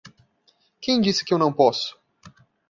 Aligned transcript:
Quem 0.81 0.99
disse 0.99 1.23
que 1.23 1.31
eu 1.31 1.37
não 1.37 1.53
posso? 1.53 1.95